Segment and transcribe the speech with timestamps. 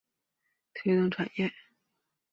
[0.73, 1.53] 推动产业化